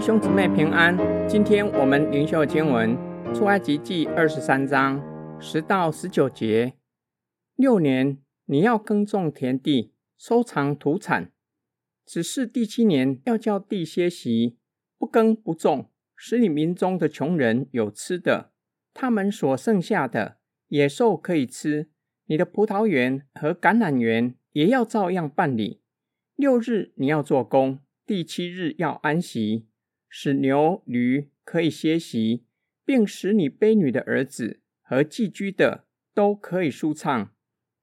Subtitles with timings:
[0.00, 0.96] 兄姊妹平安，
[1.28, 2.96] 今天我们灵修经文
[3.34, 4.98] 出埃及记二十三章
[5.38, 6.72] 十到十九节。
[7.54, 8.16] 六年
[8.46, 11.30] 你要耕种田地，收藏土产，
[12.06, 14.56] 只是第七年要叫地歇息，
[14.98, 18.52] 不耕不种，使你民中的穷人有吃的，
[18.94, 20.38] 他们所剩下的
[20.68, 21.90] 野兽可以吃。
[22.24, 25.82] 你的葡萄园和橄榄园也要照样办理。
[26.36, 29.66] 六日你要做工，第七日要安息。
[30.10, 32.44] 使牛驴可以歇息，
[32.84, 37.32] 并使你婢女的儿子和寄居的都可以舒畅。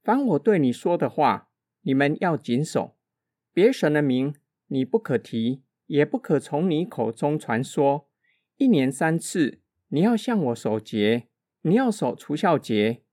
[0.03, 1.49] 凡我对你说的话，
[1.81, 2.97] 你们要谨守。
[3.53, 4.35] 别神的名
[4.67, 8.09] 你不可提，也不可从你口中传说。
[8.57, 11.29] 一年三次，你要向我守节，
[11.61, 13.03] 你要守除酵节，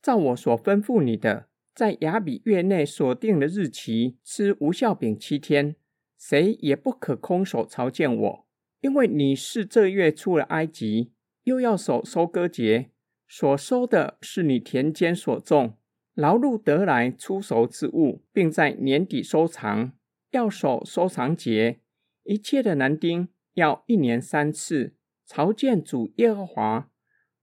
[0.00, 5.76] 照我所吩咐你的，在亚比月内所定的日期吃无酵饼七天，
[6.18, 8.41] 谁也不可空手朝见我。
[8.82, 11.12] 因为你是这月出了埃及，
[11.44, 12.90] 又要守收割节，
[13.28, 15.78] 所收的是你田间所种、
[16.14, 19.92] 劳碌得来出熟之物，并在年底收藏。
[20.32, 21.78] 要守收藏节，
[22.24, 26.90] 一切的男丁要一年三次朝见主耶和华，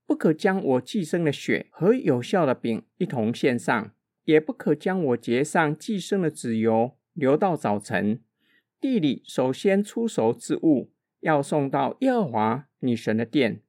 [0.04, 8.20] 不可将我寄生的血和有效的饼一同献上，也不可将我结上寄生的籽油留到早晨。
[8.78, 10.92] 地里首先出熟之物。
[11.20, 13.62] 要送到耶和华你神的殿，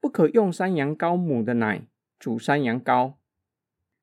[0.00, 1.86] 不可用山羊羔母的奶
[2.18, 3.14] 煮山羊羔。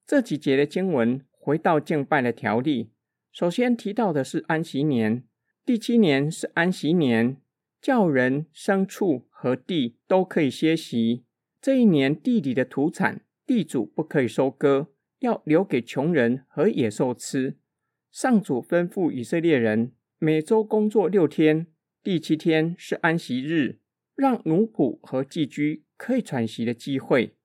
[0.06, 2.92] 这几节的经文回到敬拜的条例，
[3.32, 5.23] 首先提到的是安息年，
[5.66, 7.38] 第七年是安息年，
[7.82, 11.23] 叫人、牲畜和地都可以歇息。
[11.62, 17.58] 这一年地里的土产，地主不可以收割，要留给穷人和野兽吃。
[18.12, 21.67] 上主吩咐以色列人每周工作六天。
[22.04, 23.80] 第七天是安息日，
[24.14, 27.38] 让奴仆和寄居可以喘息的机会。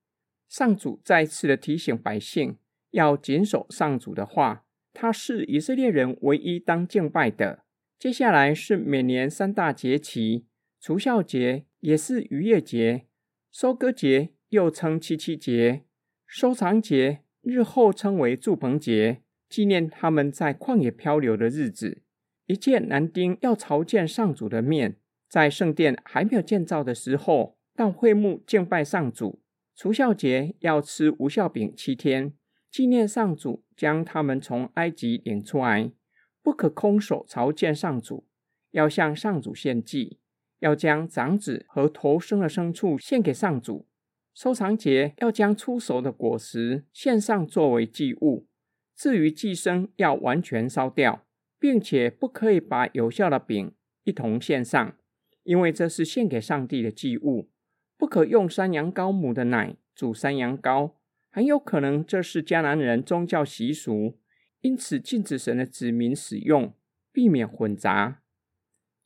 [0.48, 2.56] 上主再次的提醒百姓
[2.90, 7.62] 要谨守上主的话，他是以色列人唯一当敬拜的。
[8.00, 10.46] 接下来是每年三大节期，
[10.80, 13.06] 除酵节也是逾越节，
[13.52, 15.84] 收割节又称七七节，
[16.26, 22.02] 收藏节日后称为祝棚节，纪念他们在旷野漂流的日子。
[22.48, 24.96] 一切男丁要朝见上主的面，
[25.28, 29.42] 在圣殿还没有建造的时候，到会幕敬拜上主。
[29.76, 32.32] 除孝节要吃无酵饼七天，
[32.70, 35.92] 纪念上主将他们从埃及领出来。
[36.42, 38.26] 不可空手朝见上主，
[38.70, 40.18] 要向上主献祭，
[40.60, 43.86] 要将长子和头生的牲畜献给上主。
[44.32, 48.46] 收藏节要将出熟的果实献上作为祭物，
[48.96, 51.26] 至于祭牲要完全烧掉。
[51.58, 53.72] 并且不可以把有效的饼
[54.04, 54.96] 一同献上，
[55.42, 57.50] 因为这是献给上帝的祭物。
[57.96, 60.92] 不可用山羊羔母的奶煮山羊羔，
[61.30, 64.20] 很有可能这是迦南人宗教习俗，
[64.60, 66.72] 因此禁止神的子民使用，
[67.12, 68.22] 避免混杂。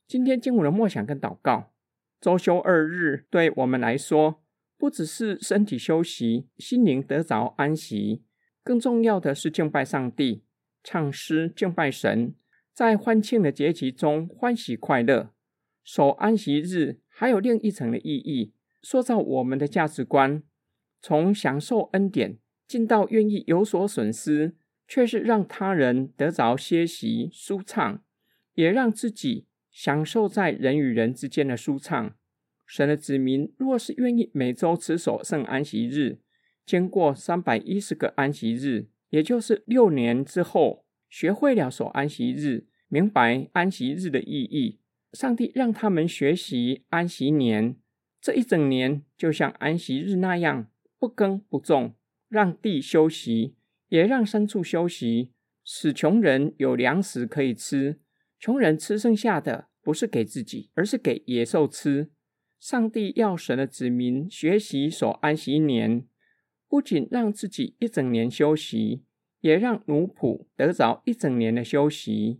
[0.07, 1.73] 今天经文的默想跟祷告，
[2.21, 4.43] 周休二日对我们来说，
[4.77, 8.23] 不只是身体休息，心灵得着安息，
[8.63, 10.43] 更重要的是敬拜上帝，
[10.83, 12.35] 唱诗敬拜神。
[12.73, 15.29] 在欢庆的节期中欢喜快乐，
[15.83, 18.51] 守安息日还有另一层的意义，
[18.81, 20.41] 塑造我们的价值观，
[20.99, 24.55] 从享受恩典进到愿意有所损失，
[24.87, 28.01] 却是让他人得着歇息舒畅，
[28.55, 32.15] 也让自己享受在人与人之间的舒畅。
[32.65, 36.17] 神的子民若是愿意每周持守圣安息日，
[36.65, 40.82] 经过三百一十个安息日，也就是六年之后。
[41.13, 44.79] 学会了守安息日，明白安息日的意义。
[45.11, 47.75] 上帝让他们学习安息年，
[48.19, 51.93] 这一整年就像安息日那样不耕不种，
[52.29, 53.53] 让地休息，
[53.89, 57.99] 也让牲畜休息，使穷人有粮食可以吃。
[58.39, 62.09] 穷人吃剩下的不是给自己，而是给野兽吃。
[62.59, 66.07] 上帝要神的子民学习守安息年，
[66.67, 69.03] 不仅让自己一整年休息。
[69.43, 72.39] 也让奴仆得着一整年的休息，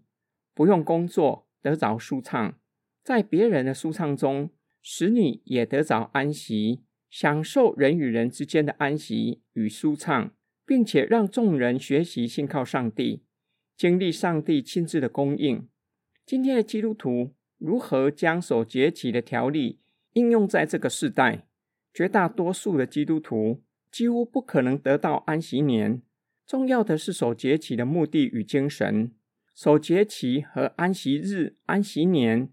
[0.54, 2.58] 不用工作，得着舒畅，
[3.04, 4.52] 在别人的舒畅中，
[4.82, 10.32] 使你也得着安息，享受人与人之间的安息与舒畅，
[10.66, 13.26] 并且让众人学习信靠上帝，
[13.76, 15.68] 经历上帝亲自的供应。
[16.26, 19.82] 今天的基督徒如何将守节期的条例
[20.14, 21.46] 应用在这个世代？
[21.94, 23.62] 绝大多数的基督徒
[23.92, 26.02] 几乎不可能得到安息年。
[26.46, 29.12] 重要的是守节期的目的与精神。
[29.56, 32.50] 守节期和安息日、安息年，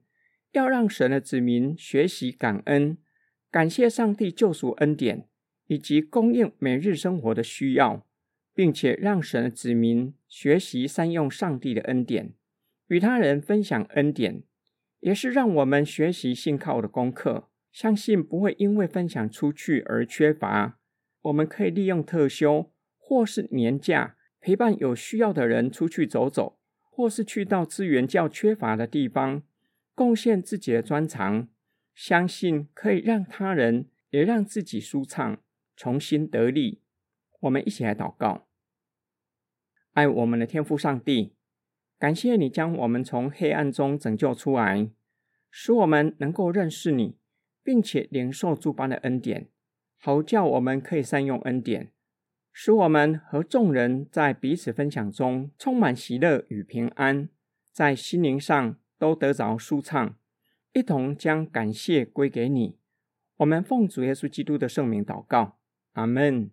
[0.53, 2.99] 要让神的子民学习感恩，
[3.51, 5.27] 感谢上帝救赎恩典，
[5.67, 8.07] 以及供应每日生活的需要，
[8.55, 12.35] 并且让神的子民学习善用上帝的恩典，
[12.89, 14.43] 与他人分享恩典，
[15.01, 17.49] 也是让我们学习信靠的功课。
[17.73, 20.81] 相信不会因为分享出去而缺乏。
[21.23, 22.73] 我们可以利用特休
[23.11, 26.61] 或是年假，陪伴有需要的人出去走走，
[26.93, 29.43] 或是去到资源较缺乏的地方，
[29.97, 31.49] 贡献自己的专长。
[31.93, 35.43] 相信可以让他人，也让自己舒畅，
[35.75, 36.83] 重新得力。
[37.41, 38.47] 我们一起来祷告：
[39.95, 41.35] 爱我们的天父上帝，
[41.99, 44.89] 感谢你将我们从黑暗中拯救出来，
[45.51, 47.17] 使我们能够认识你。
[47.65, 49.49] 并且领受诸般的恩典，
[49.99, 51.93] 好叫我们可以善用恩典，
[52.63, 57.31] 使我们和众人在彼此分享中充满喜乐与平安，
[57.73, 60.15] 在心灵上都得着舒畅，
[60.75, 62.77] 一同将感谢归给你。
[63.39, 65.57] 我们奉主耶稣基督的圣名祷告，
[65.93, 66.51] 阿门。